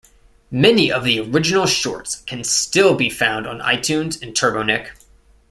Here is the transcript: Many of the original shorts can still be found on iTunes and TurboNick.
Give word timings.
Many 0.49 0.91
of 0.91 1.03
the 1.03 1.19
original 1.19 1.67
shorts 1.67 2.15
can 2.25 2.43
still 2.43 2.95
be 2.95 3.07
found 3.07 3.45
on 3.45 3.59
iTunes 3.59 4.19
and 4.19 4.33
TurboNick. 4.33 4.89